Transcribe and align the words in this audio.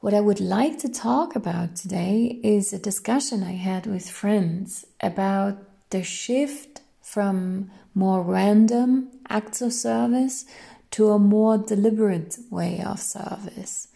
What 0.00 0.12
I 0.12 0.20
would 0.20 0.40
like 0.40 0.78
to 0.80 0.90
talk 0.90 1.36
about 1.36 1.74
today 1.74 2.38
is 2.44 2.70
a 2.72 2.78
discussion 2.78 3.42
I 3.42 3.52
had 3.52 3.86
with 3.86 4.10
friends 4.10 4.84
about 5.00 5.56
the 5.88 6.02
shift 6.02 6.82
from 7.00 7.70
more 7.94 8.22
random 8.22 9.08
acts 9.30 9.62
of 9.62 9.72
service 9.72 10.44
to 10.90 11.12
a 11.12 11.18
more 11.18 11.56
deliberate 11.56 12.36
way 12.50 12.82
of 12.84 13.00
service. 13.00 13.88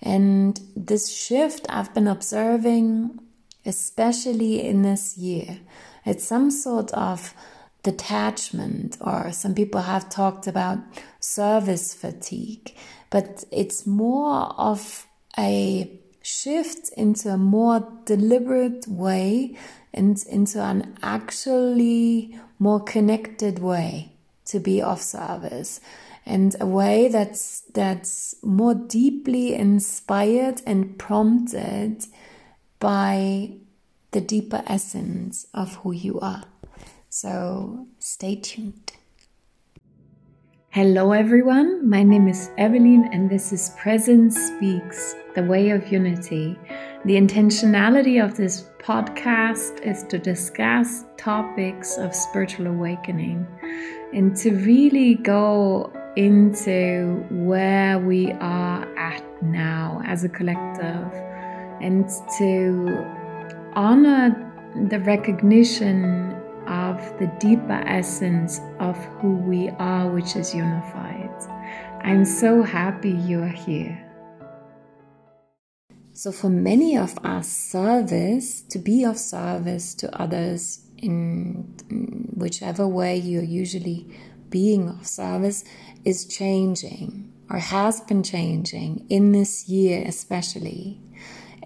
And 0.00 0.60
this 0.76 1.12
shift 1.12 1.66
I've 1.68 1.92
been 1.92 2.06
observing, 2.06 3.18
especially 3.66 4.64
in 4.64 4.82
this 4.82 5.18
year. 5.18 5.58
It's 6.06 6.24
some 6.24 6.52
sort 6.52 6.92
of 6.92 7.34
detachment, 7.82 8.96
or 9.00 9.32
some 9.32 9.56
people 9.56 9.80
have 9.80 10.08
talked 10.08 10.46
about 10.46 10.78
service 11.18 11.94
fatigue, 11.94 12.76
but 13.10 13.42
it's 13.50 13.88
more 13.88 14.54
of 14.56 15.07
a 15.38 15.98
shift 16.22 16.90
into 16.96 17.30
a 17.30 17.38
more 17.38 17.86
deliberate 18.04 18.86
way 18.88 19.56
and 19.94 20.22
into 20.28 20.60
an 20.60 20.96
actually 21.02 22.38
more 22.58 22.80
connected 22.80 23.60
way 23.60 24.12
to 24.44 24.58
be 24.58 24.82
of 24.82 25.00
service 25.00 25.80
and 26.26 26.54
a 26.60 26.66
way 26.66 27.08
that's 27.08 27.62
that's 27.72 28.34
more 28.42 28.74
deeply 28.74 29.54
inspired 29.54 30.60
and 30.66 30.98
prompted 30.98 32.04
by 32.78 33.50
the 34.10 34.20
deeper 34.20 34.62
essence 34.66 35.46
of 35.54 35.76
who 35.76 35.92
you 35.92 36.20
are. 36.20 36.44
So 37.08 37.86
stay 37.98 38.36
tuned. 38.36 38.92
Hello, 40.70 41.12
everyone. 41.12 41.88
My 41.88 42.02
name 42.02 42.28
is 42.28 42.50
Evelyn, 42.58 43.08
and 43.10 43.30
this 43.30 43.54
is 43.54 43.70
Presence 43.78 44.36
Speaks, 44.36 45.14
the 45.34 45.42
way 45.42 45.70
of 45.70 45.90
unity. 45.90 46.58
The 47.06 47.14
intentionality 47.14 48.22
of 48.22 48.36
this 48.36 48.68
podcast 48.78 49.80
is 49.80 50.02
to 50.10 50.18
discuss 50.18 51.06
topics 51.16 51.96
of 51.96 52.14
spiritual 52.14 52.66
awakening 52.66 53.46
and 54.12 54.36
to 54.36 54.50
really 54.56 55.14
go 55.14 55.90
into 56.16 57.24
where 57.30 57.98
we 57.98 58.32
are 58.32 58.84
at 58.98 59.24
now 59.42 60.02
as 60.04 60.24
a 60.24 60.28
collective 60.28 61.10
and 61.80 62.06
to 62.36 63.06
honor 63.72 64.36
the 64.90 65.00
recognition 65.00 66.36
of 66.68 66.96
the 67.18 67.26
deeper 67.40 67.82
essence 67.86 68.60
of 68.78 68.96
who 69.20 69.36
we 69.36 69.70
are, 69.78 70.08
which 70.10 70.36
is 70.36 70.54
unified. 70.54 71.30
I'm 72.02 72.24
so 72.24 72.62
happy 72.62 73.10
you 73.10 73.42
are 73.42 73.48
here. 73.48 74.04
So, 76.12 76.32
for 76.32 76.50
many 76.50 76.96
of 76.96 77.16
us, 77.24 77.48
service, 77.48 78.62
to 78.62 78.78
be 78.78 79.04
of 79.04 79.18
service 79.18 79.94
to 79.94 80.20
others 80.20 80.80
in, 80.96 81.74
whichever 82.34 82.86
way 82.86 83.16
you're 83.16 83.42
usually 83.42 84.06
being 84.50 84.88
of 84.88 85.06
service, 85.06 85.64
is 86.04 86.26
changing 86.26 87.32
or 87.50 87.58
has 87.58 88.00
been 88.00 88.22
changing 88.22 89.06
in 89.08 89.32
this 89.32 89.68
year, 89.68 90.04
especially. 90.06 91.00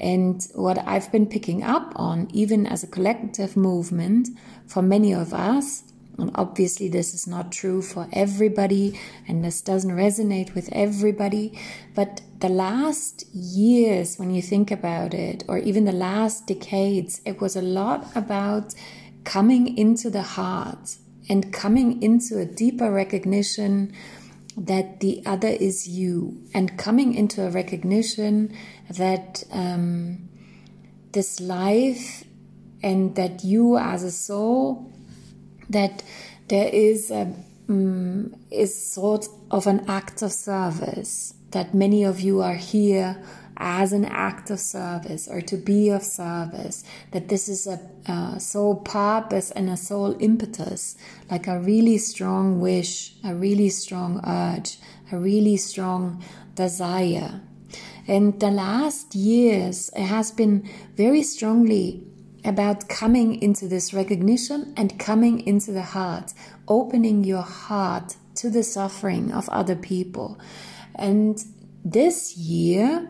And 0.02 0.44
what 0.54 0.78
I've 0.78 1.12
been 1.12 1.26
picking 1.26 1.62
up 1.62 1.92
on, 1.94 2.28
even 2.32 2.66
as 2.66 2.82
a 2.82 2.88
collective 2.88 3.56
movement, 3.56 4.28
for 4.66 4.82
many 4.82 5.14
of 5.14 5.32
us, 5.32 5.84
and 6.18 6.30
obviously 6.34 6.88
this 6.88 7.14
is 7.14 7.26
not 7.26 7.52
true 7.52 7.80
for 7.82 8.08
everybody, 8.12 8.98
and 9.28 9.44
this 9.44 9.62
doesn't 9.62 9.92
resonate 9.92 10.54
with 10.54 10.68
everybody, 10.72 11.56
but 11.94 12.20
the 12.40 12.48
last 12.48 13.24
years, 13.32 14.16
when 14.18 14.34
you 14.34 14.42
think 14.42 14.72
about 14.72 15.14
it, 15.14 15.44
or 15.46 15.58
even 15.58 15.84
the 15.84 15.92
last 15.92 16.46
decades, 16.48 17.20
it 17.24 17.40
was 17.40 17.54
a 17.54 17.62
lot 17.62 18.04
about 18.16 18.74
coming 19.22 19.78
into 19.78 20.10
the 20.10 20.22
heart 20.22 20.96
and 21.28 21.52
coming 21.52 22.02
into 22.02 22.38
a 22.38 22.44
deeper 22.44 22.90
recognition 22.90 23.92
that 24.56 25.00
the 25.00 25.22
other 25.24 25.48
is 25.48 25.88
you 25.88 26.42
and 26.54 26.76
coming 26.78 27.14
into 27.14 27.44
a 27.44 27.50
recognition 27.50 28.54
that 28.90 29.44
um, 29.50 30.28
this 31.12 31.40
life 31.40 32.24
and 32.82 33.14
that 33.16 33.44
you 33.44 33.78
as 33.78 34.02
a 34.02 34.10
soul 34.10 34.92
that 35.70 36.02
there 36.48 36.68
is 36.68 37.10
a 37.10 37.32
um, 37.68 38.34
is 38.50 38.92
sort 38.92 39.26
of 39.50 39.66
an 39.66 39.88
act 39.88 40.20
of 40.22 40.32
service 40.32 41.34
that 41.52 41.74
many 41.74 42.02
of 42.02 42.20
you 42.20 42.40
are 42.40 42.54
here 42.54 43.22
as 43.56 43.92
an 43.92 44.04
act 44.04 44.50
of 44.50 44.58
service 44.60 45.28
or 45.28 45.40
to 45.40 45.56
be 45.56 45.90
of 45.90 46.02
service, 46.02 46.84
that 47.12 47.28
this 47.28 47.48
is 47.48 47.66
a, 47.66 47.80
a 48.10 48.40
soul 48.40 48.76
purpose 48.76 49.50
and 49.50 49.68
a 49.68 49.76
soul 49.76 50.16
impetus, 50.20 50.96
like 51.30 51.46
a 51.46 51.60
really 51.60 51.98
strong 51.98 52.60
wish, 52.60 53.14
a 53.24 53.34
really 53.34 53.68
strong 53.68 54.20
urge, 54.26 54.78
a 55.10 55.18
really 55.18 55.56
strong 55.56 56.22
desire. 56.54 57.40
And 58.08 58.38
the 58.40 58.50
last 58.50 59.14
years, 59.14 59.90
it 59.94 60.04
has 60.04 60.30
been 60.30 60.68
very 60.96 61.22
strongly 61.22 62.04
about 62.44 62.88
coming 62.88 63.40
into 63.40 63.68
this 63.68 63.94
recognition 63.94 64.74
and 64.76 64.98
coming 64.98 65.46
into 65.46 65.70
the 65.70 65.82
heart, 65.82 66.34
opening 66.66 67.22
your 67.22 67.42
heart 67.42 68.16
to 68.34 68.50
the 68.50 68.62
suffering 68.62 69.30
of 69.32 69.48
other 69.50 69.76
people. 69.76 70.38
And 70.94 71.38
this 71.84 72.36
year, 72.36 73.08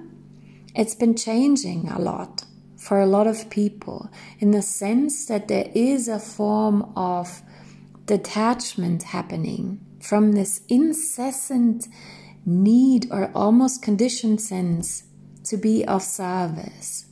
it's 0.74 0.94
been 0.94 1.14
changing 1.14 1.88
a 1.88 1.98
lot 1.98 2.44
for 2.76 3.00
a 3.00 3.06
lot 3.06 3.26
of 3.26 3.48
people 3.50 4.10
in 4.38 4.50
the 4.50 4.62
sense 4.62 5.26
that 5.26 5.48
there 5.48 5.70
is 5.74 6.08
a 6.08 6.18
form 6.18 6.92
of 6.96 7.42
detachment 8.06 9.04
happening 9.04 9.80
from 10.00 10.32
this 10.32 10.62
incessant 10.68 11.86
need 12.44 13.06
or 13.10 13.30
almost 13.34 13.82
conditioned 13.82 14.40
sense 14.40 15.04
to 15.44 15.56
be 15.56 15.84
of 15.84 16.02
service. 16.02 17.06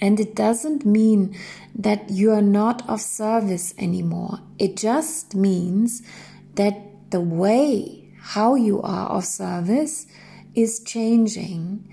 And 0.00 0.18
it 0.18 0.34
doesn't 0.34 0.84
mean 0.84 1.36
that 1.74 2.10
you 2.10 2.32
are 2.32 2.42
not 2.42 2.88
of 2.88 3.00
service 3.00 3.74
anymore. 3.78 4.40
It 4.58 4.76
just 4.76 5.34
means 5.34 6.02
that 6.54 7.10
the 7.10 7.20
way 7.20 8.12
how 8.20 8.54
you 8.54 8.82
are 8.82 9.08
of 9.08 9.24
service 9.24 10.06
is 10.54 10.80
changing. 10.80 11.88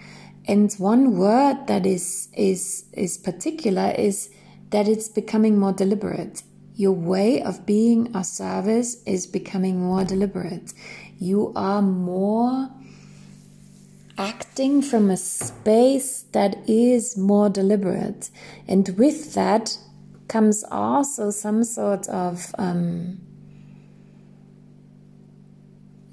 And 0.47 0.73
one 0.73 1.17
word 1.17 1.67
that 1.67 1.85
is, 1.85 2.29
is, 2.35 2.85
is 2.93 3.17
particular 3.17 3.93
is 3.97 4.29
that 4.71 4.87
it's 4.87 5.07
becoming 5.07 5.59
more 5.59 5.73
deliberate. 5.73 6.43
Your 6.75 6.93
way 6.93 7.41
of 7.41 7.65
being 7.65 8.15
of 8.15 8.23
service 8.23 9.03
is 9.05 9.27
becoming 9.27 9.79
more 9.79 10.03
deliberate. 10.03 10.73
You 11.19 11.53
are 11.55 11.81
more 11.81 12.69
acting 14.17 14.81
from 14.81 15.09
a 15.09 15.17
space 15.17 16.23
that 16.31 16.57
is 16.67 17.17
more 17.17 17.49
deliberate. 17.49 18.29
And 18.67 18.89
with 18.97 19.33
that 19.33 19.77
comes 20.27 20.63
also 20.71 21.29
some 21.29 21.63
sort 21.63 22.07
of 22.07 22.53
um, 22.57 23.19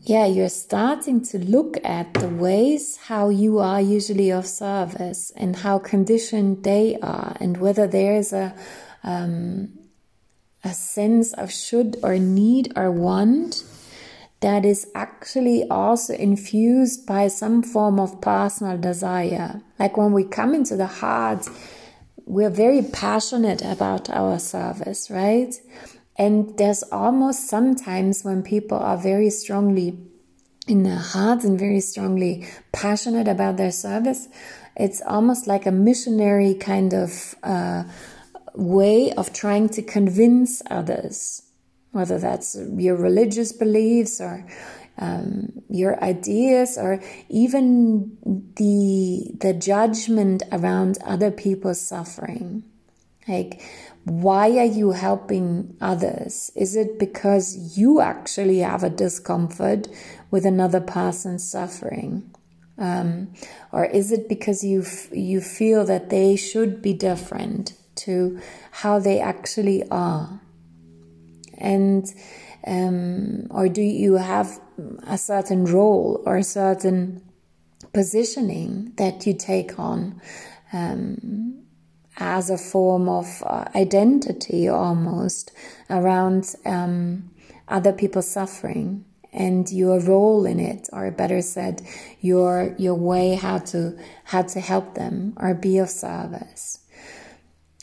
yeah, 0.09 0.25
you're 0.25 0.49
starting 0.49 1.23
to 1.27 1.39
look 1.39 1.77
at 1.85 2.15
the 2.15 2.31
ways 2.31 2.97
how 2.97 3.29
you 3.29 3.59
are 3.59 3.79
usually 3.79 4.33
of 4.33 4.47
service 4.47 5.35
and 5.37 5.55
how 5.55 5.79
conditioned 5.79 6.65
they 6.65 6.97
are, 7.03 7.37
and 7.41 7.59
whether 7.59 7.87
there's 7.87 8.33
a 8.33 8.55
um, 9.05 9.69
a 10.65 10.73
sense 10.73 11.35
of 11.35 11.53
should 11.53 11.99
or 12.03 12.17
need 12.19 12.73
or 12.75 12.91
want 12.91 13.65
that 14.41 14.65
is 14.65 14.91
actually 14.95 15.69
also 15.69 16.15
infused 16.15 17.07
by 17.07 17.29
some 17.29 17.63
form 17.63 18.01
of 18.01 18.23
personal 18.23 18.79
desire. 18.79 19.61
Like 19.79 19.99
when 19.99 20.13
we 20.13 20.25
come 20.25 20.55
into 20.55 20.75
the 20.75 20.87
heart, 20.87 21.47
we're 22.25 22.49
very 22.49 22.81
passionate 22.81 23.61
about 23.61 24.09
our 24.09 24.39
service, 24.39 25.11
right? 25.11 25.55
And 26.19 26.59
there's 26.59 26.83
almost 26.83 27.49
sometimes 27.49 28.25
when 28.25 28.43
people 28.43 28.77
are 28.77 28.97
very 28.97 29.31
strongly 29.31 29.97
in 30.69 30.83
their 30.83 30.99
hearts 30.99 31.45
and 31.45 31.59
very 31.59 31.81
strongly 31.81 32.47
passionate 32.73 33.27
about 33.27 33.57
their 33.57 33.73
service, 33.73 34.29
it's 34.77 35.03
almost 35.03 35.47
like 35.47 35.67
a 35.67 35.73
missionary 35.73 36.55
kind 36.55 36.95
of 36.95 37.35
uh, 37.43 37.85
way 38.55 39.13
of 39.13 39.33
trying 39.33 39.69
to 39.71 39.83
convince 39.83 40.63
others, 40.71 41.43
whether 41.93 42.19
that's 42.19 42.57
your 42.77 42.97
religious 42.97 43.53
beliefs 43.53 44.21
or 44.21 44.47
um, 44.99 45.63
your 45.69 46.03
ideas 46.03 46.77
or 46.77 47.01
even 47.29 48.17
the 48.57 49.33
the 49.41 49.55
judgment 49.55 50.43
around 50.53 50.99
other 51.05 51.31
people's 51.31 51.81
suffering. 51.81 52.65
Like, 53.29 53.61
why 54.05 54.57
are 54.59 54.65
you 54.65 54.93
helping 54.93 55.77
others? 55.81 56.51
Is 56.57 56.75
it 56.75 56.99
because 56.99 57.77
you 57.79 58.01
actually 58.01 58.61
have 58.61 58.83
a 58.83 58.91
discomfort 58.91 59.87
with 60.31 60.47
another 60.47 60.81
person's 60.81 61.49
suffering? 61.49 62.35
Um, 62.79 63.35
or 63.73 63.85
is 63.85 64.13
it 64.13 64.29
because 64.29 64.65
you 64.65 64.85
you 65.13 65.41
feel 65.41 65.85
that 65.85 66.11
they 66.11 66.37
should 66.37 66.81
be 66.81 66.95
different 66.95 67.75
to 67.97 68.41
how 68.71 68.99
they 68.99 69.21
actually 69.21 69.89
are? 69.91 70.41
And 71.59 72.07
um, 72.67 73.49
or 73.51 73.69
do 73.69 73.83
you 73.83 74.15
have 74.15 74.61
a 75.07 75.19
certain 75.19 75.65
role 75.65 76.23
or 76.25 76.37
a 76.37 76.45
certain 76.45 77.23
positioning 77.93 78.93
that 78.97 79.27
you 79.27 79.35
take 79.35 79.79
on 79.79 80.21
um, 80.73 81.65
as 82.19 82.51
a 82.51 82.59
form 82.59 83.09
of 83.09 83.43
uh, 83.47 83.65
identity 83.75 84.69
almost 84.69 85.53
around 85.89 86.55
um, 86.67 87.31
other 87.69 87.93
people's 87.93 88.31
suffering 88.31 89.05
and 89.33 89.71
your 89.71 90.01
role 90.01 90.45
in 90.45 90.59
it 90.59 90.89
or 90.93 91.11
better 91.11 91.41
said 91.43 91.83
your 92.21 92.75
your 92.79 92.95
way 92.95 93.35
how 93.35 93.59
to 93.59 93.97
how 94.25 94.43
to 94.43 94.59
help 94.59 94.95
them 94.95 95.35
or 95.37 95.55
be 95.55 95.79
of 95.79 95.89
service 95.91 96.79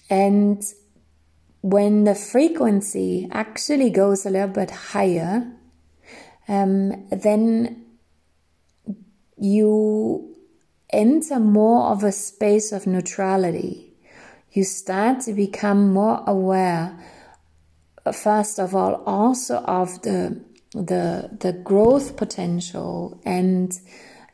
and 0.10 0.64
when 1.62 2.04
the 2.04 2.16
frequency 2.16 3.28
actually 3.32 3.90
goes 3.90 4.26
a 4.26 4.30
little 4.30 4.48
bit 4.48 4.72
higher 4.72 5.52
um, 6.48 7.08
then 7.10 7.86
you 9.38 10.36
enter 10.92 11.40
more 11.40 11.88
of 11.92 12.04
a 12.04 12.12
space 12.12 12.72
of 12.72 12.88
neutrality. 12.88 13.95
You 14.56 14.64
start 14.64 15.20
to 15.24 15.34
become 15.34 15.92
more 15.92 16.24
aware, 16.26 16.98
first 18.14 18.58
of 18.58 18.74
all, 18.74 19.04
also 19.06 19.58
of 19.58 20.02
the 20.04 20.42
the 20.72 21.30
the 21.38 21.52
growth 21.52 22.16
potential 22.16 23.20
and 23.26 23.78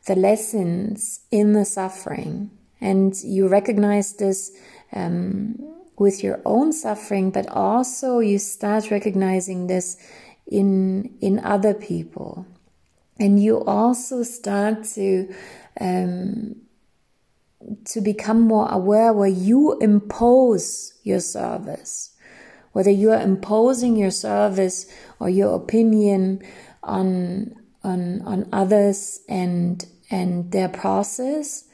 the 0.06 0.14
lessons 0.14 1.20
in 1.32 1.54
the 1.54 1.64
suffering, 1.64 2.52
and 2.80 3.12
you 3.24 3.48
recognize 3.48 4.12
this 4.12 4.52
um, 4.92 5.56
with 5.98 6.22
your 6.22 6.40
own 6.44 6.72
suffering, 6.72 7.32
but 7.32 7.48
also 7.48 8.20
you 8.20 8.38
start 8.38 8.92
recognizing 8.92 9.66
this 9.66 9.96
in 10.46 11.16
in 11.20 11.40
other 11.40 11.74
people. 11.74 12.46
And 13.18 13.42
you 13.42 13.64
also 13.64 14.22
start 14.22 14.84
to 14.94 15.34
um, 15.80 16.62
to 17.84 18.00
become 18.00 18.40
more 18.40 18.68
aware 18.70 19.12
where 19.12 19.28
you 19.28 19.78
impose 19.80 20.94
your 21.02 21.20
service 21.20 22.10
whether 22.72 22.90
you 22.90 23.10
are 23.10 23.20
imposing 23.20 23.96
your 23.96 24.10
service 24.10 24.86
or 25.20 25.28
your 25.28 25.54
opinion 25.54 26.42
on 26.82 27.54
on 27.84 28.22
on 28.22 28.48
others 28.52 29.20
and 29.28 29.86
and 30.10 30.52
their 30.52 30.68
process 30.68 31.64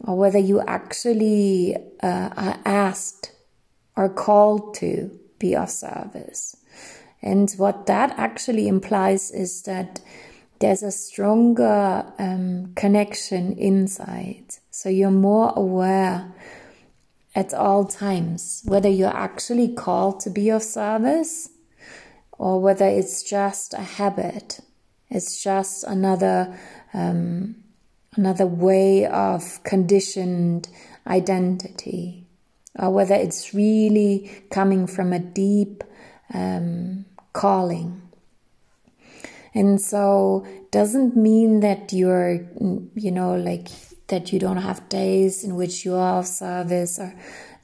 or 0.00 0.16
whether 0.16 0.38
you 0.38 0.60
actually 0.60 1.76
uh, 2.02 2.30
are 2.36 2.58
asked 2.64 3.32
or 3.96 4.08
called 4.08 4.74
to 4.74 5.10
be 5.38 5.54
of 5.54 5.70
service 5.70 6.56
and 7.22 7.52
what 7.56 7.86
that 7.86 8.14
actually 8.16 8.68
implies 8.68 9.30
is 9.30 9.62
that 9.62 10.00
there's 10.60 10.82
a 10.82 10.90
stronger 10.90 12.04
um, 12.18 12.72
connection 12.74 13.52
inside. 13.58 14.54
So 14.80 14.88
you're 14.88 15.10
more 15.10 15.52
aware 15.56 16.32
at 17.34 17.52
all 17.52 17.84
times, 17.84 18.62
whether 18.64 18.88
you're 18.88 19.08
actually 19.08 19.74
called 19.74 20.20
to 20.20 20.30
be 20.30 20.50
of 20.50 20.62
service 20.62 21.48
or 22.30 22.60
whether 22.60 22.86
it's 22.86 23.24
just 23.24 23.74
a 23.74 23.82
habit. 23.82 24.60
It's 25.10 25.42
just 25.42 25.82
another 25.82 26.56
um, 26.94 27.56
another 28.14 28.46
way 28.46 29.04
of 29.04 29.60
conditioned 29.64 30.68
identity, 31.08 32.28
or 32.78 32.92
whether 32.92 33.16
it's 33.16 33.52
really 33.52 34.30
coming 34.52 34.86
from 34.86 35.12
a 35.12 35.18
deep 35.18 35.82
um, 36.32 37.04
calling. 37.32 38.00
And 39.54 39.80
so 39.80 40.46
doesn't 40.70 41.16
mean 41.16 41.60
that 41.60 41.92
you're, 41.92 42.46
you 42.94 43.10
know, 43.10 43.34
like 43.34 43.66
that 44.08 44.32
you 44.32 44.38
don't 44.38 44.58
have 44.58 44.88
days 44.88 45.44
in 45.44 45.54
which 45.54 45.84
you 45.84 45.94
are 45.94 46.18
of 46.18 46.26
service 46.26 46.98
or 46.98 47.14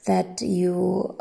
that 0.05 0.41
you 0.41 1.17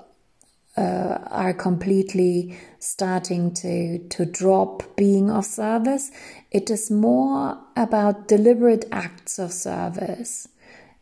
uh, 0.76 1.18
are 1.30 1.54
completely 1.54 2.58
starting 2.78 3.54
to 3.54 3.98
to 4.08 4.24
drop 4.24 4.96
being 4.96 5.30
of 5.30 5.44
service. 5.44 6.10
It 6.50 6.70
is 6.70 6.90
more 6.90 7.58
about 7.76 8.28
deliberate 8.28 8.84
acts 8.92 9.38
of 9.38 9.52
service 9.52 10.48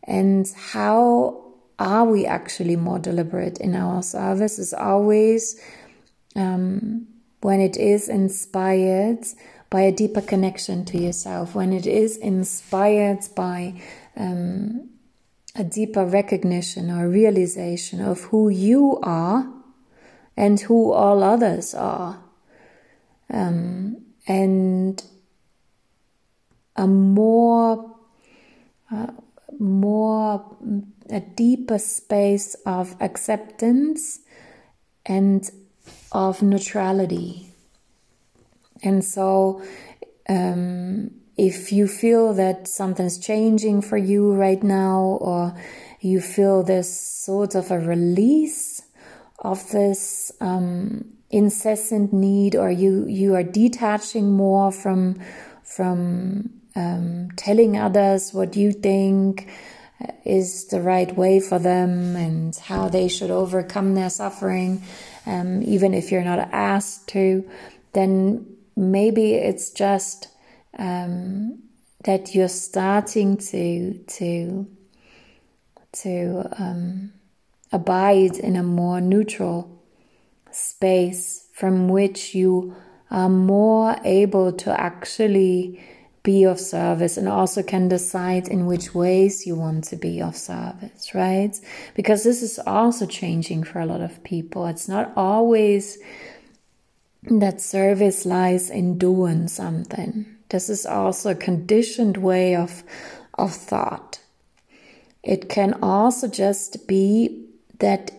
and 0.03 0.47
how 0.71 1.43
are 1.79 2.05
we 2.05 2.25
actually 2.25 2.75
more 2.75 2.99
deliberate 2.99 3.57
in 3.57 3.75
our 3.75 4.03
service 4.03 4.59
is 4.59 4.73
always 4.73 5.59
um, 6.35 7.07
when 7.41 7.59
it 7.59 7.77
is 7.77 8.09
inspired 8.09 9.25
by 9.69 9.81
a 9.81 9.91
deeper 9.91 10.21
connection 10.21 10.85
to 10.85 10.99
yourself, 10.99 11.55
when 11.55 11.73
it 11.73 11.87
is 11.87 12.17
inspired 12.17 13.19
by 13.35 13.73
um, 14.15 14.89
a 15.55 15.63
deeper 15.63 16.05
recognition 16.05 16.89
or 16.89 17.07
realization 17.07 18.01
of 18.01 18.21
who 18.25 18.49
you 18.49 18.99
are 19.03 19.51
and 20.35 20.59
who 20.61 20.91
all 20.91 21.23
others 21.23 21.73
are. 21.73 22.23
Um, 23.29 23.97
and 24.27 25.03
a 26.75 26.87
more, 26.87 27.95
uh, 28.91 29.07
more, 29.59 30.57
a 31.09 31.19
deeper 31.19 31.77
space 31.77 32.55
of 32.65 32.95
acceptance 32.99 34.19
and 35.05 35.49
of 36.11 36.41
neutrality. 36.41 37.51
And 38.81 39.03
so, 39.03 39.61
um, 40.27 41.11
if 41.37 41.71
you 41.71 41.87
feel 41.87 42.33
that 42.33 42.67
something's 42.67 43.17
changing 43.17 43.81
for 43.81 43.97
you 43.97 44.33
right 44.33 44.61
now, 44.61 45.17
or 45.21 45.55
you 45.99 46.21
feel 46.21 46.63
this 46.63 46.99
sort 47.25 47.55
of 47.55 47.71
a 47.71 47.79
release 47.79 48.83
of 49.39 49.69
this 49.71 50.31
um, 50.41 51.05
incessant 51.29 52.13
need, 52.13 52.55
or 52.55 52.69
you 52.71 53.05
you 53.07 53.35
are 53.35 53.43
detaching 53.43 54.31
more 54.31 54.71
from 54.71 55.19
from 55.63 56.49
um, 56.75 57.29
telling 57.35 57.77
others 57.77 58.33
what 58.33 58.55
you 58.55 58.71
think 58.71 59.49
is 60.25 60.67
the 60.67 60.81
right 60.81 61.15
way 61.15 61.39
for 61.39 61.59
them 61.59 62.15
and 62.15 62.55
how 62.55 62.89
they 62.89 63.07
should 63.07 63.31
overcome 63.31 63.95
their 63.95 64.09
suffering 64.09 64.83
um, 65.25 65.61
even 65.63 65.93
if 65.93 66.11
you're 66.11 66.23
not 66.23 66.49
asked 66.51 67.07
to, 67.09 67.49
then 67.93 68.45
maybe 68.75 69.35
it's 69.35 69.71
just 69.71 70.27
um, 70.77 71.59
that 72.03 72.33
you're 72.35 72.47
starting 72.47 73.37
to 73.37 73.93
to 73.93 74.67
to 75.93 76.49
um, 76.57 77.13
abide 77.71 78.37
in 78.37 78.55
a 78.55 78.63
more 78.63 78.99
neutral 78.99 79.83
space 80.51 81.47
from 81.53 81.89
which 81.89 82.35
you 82.35 82.75
are 83.11 83.29
more 83.29 83.95
able 84.03 84.51
to 84.51 84.79
actually 84.79 85.81
be 86.23 86.45
of 86.45 86.59
service 86.59 87.17
and 87.17 87.27
also 87.27 87.61
can 87.61 87.89
decide 87.89 88.47
in 88.47 88.65
which 88.65 88.95
ways 88.95 89.45
you 89.45 89.55
want 89.55 89.83
to 89.83 89.97
be 89.97 90.21
of 90.21 90.37
service, 90.37 91.13
right? 91.13 91.59
Because 91.95 92.23
this 92.23 92.41
is 92.41 92.59
also 92.65 93.05
changing 93.05 93.63
for 93.65 93.79
a 93.79 93.85
lot 93.85 93.99
of 93.99 94.23
people. 94.23 94.65
It's 94.65 94.87
not 94.87 95.11
always 95.17 95.97
that 97.23 97.61
service 97.61 98.25
lies 98.25 98.69
in 98.69 98.97
doing 98.97 99.49
something. 99.49 100.25
This 100.53 100.69
is 100.69 100.85
also 100.85 101.31
a 101.31 101.35
conditioned 101.35 102.17
way 102.17 102.55
of, 102.55 102.83
of 103.33 103.55
thought. 103.55 104.19
It 105.23 105.49
can 105.49 105.73
also 105.81 106.27
just 106.27 106.87
be 106.87 107.47
that 107.79 108.11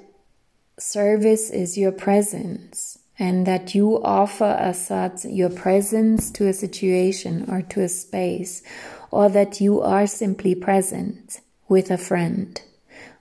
service 0.76 1.48
is 1.50 1.78
your 1.78 1.92
presence 1.92 2.98
and 3.20 3.46
that 3.46 3.76
you 3.76 4.02
offer 4.02 4.56
a 4.58 4.74
such 4.74 5.24
your 5.24 5.48
presence 5.48 6.32
to 6.32 6.48
a 6.48 6.52
situation 6.52 7.48
or 7.48 7.62
to 7.62 7.82
a 7.82 7.88
space, 7.88 8.64
or 9.12 9.28
that 9.28 9.60
you 9.60 9.80
are 9.80 10.08
simply 10.08 10.56
present 10.56 11.40
with 11.68 11.88
a 11.88 11.96
friend 11.96 12.60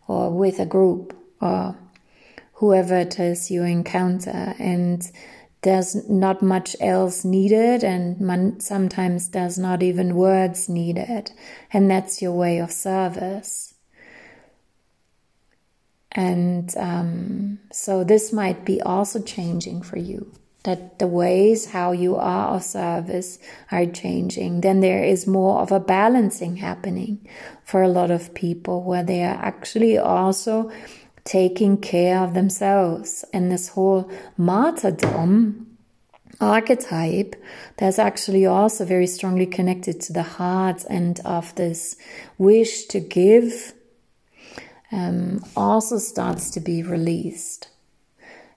or 0.08 0.32
with 0.32 0.60
a 0.60 0.66
group 0.66 1.16
or 1.40 1.78
whoever 2.54 2.98
it 2.98 3.20
is 3.20 3.52
you 3.52 3.62
encounter 3.62 4.56
and 4.58 5.12
there's 5.64 6.08
not 6.10 6.42
much 6.42 6.76
else 6.80 7.26
needed 7.26 7.84
and 7.84 8.62
sometimes 8.62 9.30
there's 9.30 9.58
not 9.58 9.82
even 9.82 10.16
words 10.16 10.70
needed 10.70 11.32
and 11.72 11.90
that's 11.90 12.22
your 12.22 12.34
way 12.34 12.60
of 12.60 12.72
service 12.72 13.74
and 16.14 16.76
um, 16.78 17.60
so 17.72 18.04
this 18.04 18.32
might 18.32 18.66
be 18.66 18.82
also 18.82 19.22
changing 19.22 19.82
for 19.82 19.98
you. 19.98 20.32
that 20.64 20.98
the 20.98 21.08
ways 21.08 21.72
how 21.72 21.92
you 21.92 22.16
are 22.16 22.56
of 22.56 22.64
service 22.64 23.38
are 23.70 23.86
changing, 23.86 24.62
then 24.62 24.80
there 24.80 25.04
is 25.04 25.28
more 25.28 25.60
of 25.60 25.72
a 25.74 25.80
balancing 25.80 26.56
happening 26.56 27.28
for 27.66 27.84
a 27.84 27.90
lot 27.90 28.10
of 28.10 28.34
people 28.34 28.82
where 28.82 29.04
they 29.04 29.22
are 29.24 29.40
actually 29.44 29.98
also 29.98 30.72
taking 31.24 31.78
care 31.78 32.20
of 32.20 32.34
themselves. 32.34 33.24
And 33.34 33.52
this 33.52 33.70
whole 33.70 34.12
martyrdom 34.38 35.78
archetype 36.42 37.36
that's 37.78 38.00
actually 38.00 38.46
also 38.46 38.84
very 38.86 39.08
strongly 39.08 39.46
connected 39.46 40.02
to 40.02 40.14
the 40.14 40.24
heart 40.24 40.84
and 40.90 41.20
of 41.24 41.54
this 41.56 41.96
wish 42.38 42.86
to 42.86 43.00
give 43.00 43.74
um, 44.92 45.44
also 45.56 45.98
starts 45.98 46.50
to 46.52 46.60
be 46.60 46.84
released. 46.84 47.70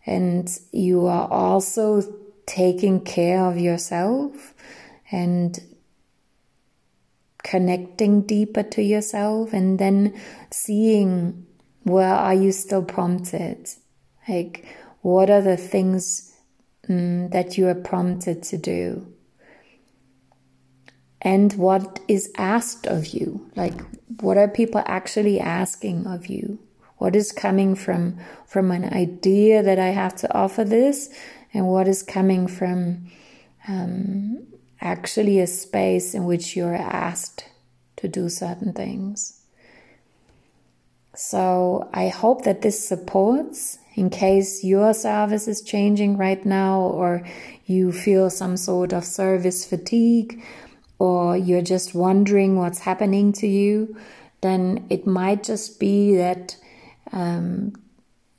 And 0.04 0.48
you 0.72 1.06
are 1.06 1.28
also 1.30 2.02
taking 2.46 3.00
care 3.00 3.44
of 3.44 3.58
yourself 3.58 4.54
and 5.10 5.58
connecting 7.42 8.22
deeper 8.22 8.62
to 8.62 8.82
yourself 8.82 9.52
and 9.52 9.78
then 9.78 10.20
seeing 10.50 11.45
where 11.86 12.14
are 12.14 12.34
you 12.34 12.50
still 12.50 12.82
prompted? 12.82 13.68
Like 14.28 14.66
what 15.02 15.30
are 15.30 15.40
the 15.40 15.56
things 15.56 16.34
mm, 16.88 17.30
that 17.30 17.56
you 17.56 17.68
are 17.68 17.76
prompted 17.76 18.42
to 18.44 18.58
do? 18.58 19.06
And 21.22 21.52
what 21.52 22.00
is 22.08 22.32
asked 22.36 22.88
of 22.88 23.06
you? 23.06 23.48
Like 23.54 23.80
what 24.20 24.36
are 24.36 24.48
people 24.48 24.82
actually 24.84 25.38
asking 25.38 26.08
of 26.08 26.26
you? 26.26 26.58
What 26.98 27.14
is 27.14 27.30
coming 27.30 27.76
from 27.76 28.18
from 28.46 28.72
an 28.72 28.92
idea 28.92 29.62
that 29.62 29.78
i 29.78 29.90
have 29.90 30.16
to 30.16 30.34
offer 30.34 30.64
this? 30.64 31.08
And 31.54 31.68
what 31.68 31.86
is 31.86 32.02
coming 32.02 32.48
from 32.48 33.06
um, 33.68 34.44
actually 34.80 35.38
a 35.38 35.46
space 35.46 36.14
in 36.14 36.24
which 36.24 36.56
you're 36.56 36.74
asked 36.74 37.44
to 37.98 38.08
do 38.08 38.28
certain 38.28 38.72
things 38.72 39.45
so 41.16 41.88
i 41.92 42.08
hope 42.08 42.44
that 42.44 42.62
this 42.62 42.86
supports 42.86 43.78
in 43.96 44.10
case 44.10 44.62
your 44.62 44.92
service 44.92 45.48
is 45.48 45.62
changing 45.62 46.18
right 46.18 46.44
now 46.44 46.80
or 46.80 47.26
you 47.64 47.90
feel 47.90 48.28
some 48.28 48.56
sort 48.56 48.92
of 48.92 49.04
service 49.04 49.64
fatigue 49.64 50.42
or 50.98 51.36
you're 51.36 51.62
just 51.62 51.94
wondering 51.94 52.56
what's 52.56 52.80
happening 52.80 53.32
to 53.32 53.46
you, 53.46 53.96
then 54.40 54.86
it 54.90 55.06
might 55.06 55.42
just 55.42 55.80
be 55.80 56.16
that 56.16 56.56
um, 57.12 57.72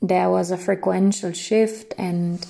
there 0.00 0.30
was 0.30 0.50
a 0.50 0.56
frequential 0.56 1.32
shift 1.32 1.92
and 1.98 2.46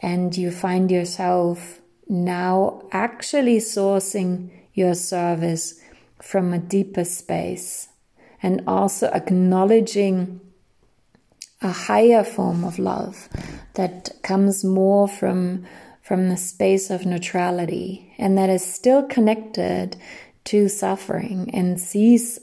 and 0.00 0.36
you 0.36 0.50
find 0.50 0.90
yourself 0.90 1.80
now 2.08 2.82
actually 2.92 3.56
sourcing 3.56 4.50
your 4.74 4.94
service 4.94 5.80
from 6.20 6.52
a 6.52 6.58
deeper 6.58 7.04
space 7.04 7.88
and 8.44 8.62
also 8.66 9.08
acknowledging 9.08 10.38
a 11.62 11.72
higher 11.72 12.22
form 12.22 12.62
of 12.62 12.78
love 12.78 13.30
that 13.72 14.10
comes 14.22 14.62
more 14.62 15.08
from 15.08 15.64
from 16.02 16.28
the 16.28 16.36
space 16.36 16.90
of 16.90 17.06
neutrality 17.06 18.14
and 18.18 18.36
that 18.36 18.50
is 18.50 18.62
still 18.62 19.02
connected 19.04 19.96
to 20.44 20.68
suffering 20.68 21.50
and 21.54 21.80
sees 21.80 22.38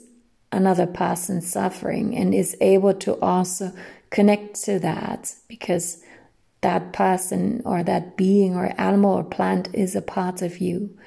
another 0.50 0.86
person 0.86 1.40
suffering 1.40 2.16
and 2.16 2.34
is 2.34 2.56
able 2.60 2.92
to 2.92 3.14
also 3.20 3.72
connect 4.10 4.60
to 4.64 4.80
that 4.80 5.32
because 5.46 6.02
that 6.62 6.92
person 6.92 7.62
or 7.64 7.84
that 7.84 8.16
being 8.16 8.56
or 8.56 8.74
animal 8.76 9.14
or 9.14 9.22
plant 9.22 9.68
is 9.72 9.94
a 9.94 10.02
part 10.02 10.42
of 10.42 10.58
you, 10.58 10.98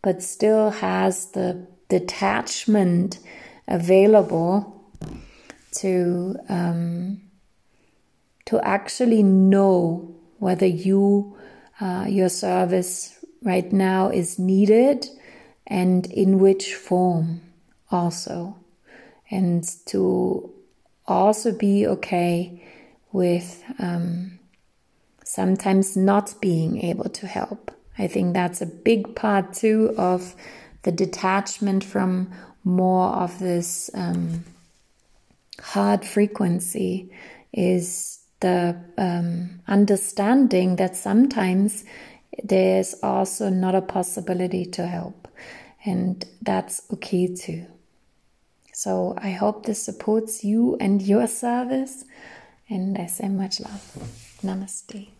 but 0.00 0.22
still 0.22 0.70
has 0.70 1.32
the 1.32 1.66
detachment 1.88 3.18
available 3.66 4.84
to 5.76 6.36
um, 6.48 7.20
to 8.46 8.60
actually 8.60 9.22
know 9.22 10.14
whether 10.38 10.66
you 10.66 11.36
uh, 11.80 12.06
your 12.08 12.28
service 12.28 13.24
right 13.42 13.72
now 13.72 14.08
is 14.08 14.38
needed 14.38 15.06
and 15.66 16.06
in 16.06 16.38
which 16.38 16.74
form 16.74 17.40
also. 17.90 18.56
And 19.30 19.64
to 19.86 20.52
also 21.06 21.52
be 21.52 21.86
okay 21.86 22.62
with 23.12 23.62
um, 23.78 24.38
sometimes 25.24 25.96
not 25.96 26.34
being 26.40 26.80
able 26.82 27.08
to 27.10 27.26
help. 27.26 27.70
I 27.98 28.06
think 28.06 28.34
that's 28.34 28.60
a 28.60 28.66
big 28.66 29.14
part 29.14 29.54
too 29.54 29.94
of 29.96 30.34
the 30.82 30.92
detachment 30.92 31.84
from 31.84 32.32
more 32.64 33.08
of 33.08 33.38
this 33.38 33.90
um, 33.94 34.44
heart 35.60 36.04
frequency 36.04 37.10
is 37.52 38.20
the 38.40 38.76
um, 38.98 39.60
understanding 39.68 40.76
that 40.76 40.96
sometimes 40.96 41.84
there's 42.42 42.94
also 43.02 43.48
not 43.48 43.74
a 43.74 43.80
possibility 43.80 44.64
to 44.64 44.86
help, 44.86 45.28
and 45.84 46.24
that's 46.42 46.82
okay 46.92 47.32
too. 47.34 47.66
So 48.72 49.14
I 49.16 49.30
hope 49.30 49.66
this 49.66 49.82
supports 49.82 50.42
you 50.42 50.76
and 50.80 51.00
your 51.00 51.28
service, 51.28 52.04
and 52.68 52.98
I 52.98 53.06
say 53.06 53.28
much 53.28 53.60
love. 53.60 53.82
Namaste. 54.42 55.13